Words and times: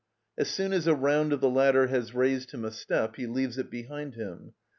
As 0.35 0.49
soon 0.49 0.73
as 0.73 0.87
a 0.87 0.95
round 0.95 1.31
of 1.31 1.41
the 1.41 1.47
ladder 1.51 1.85
has 1.85 2.15
raised 2.15 2.53
him 2.55 2.65
a 2.65 2.71
step, 2.71 3.17
he 3.17 3.27
leaves 3.27 3.59
it 3.59 3.69
behind 3.69 4.15
him. 4.15 4.55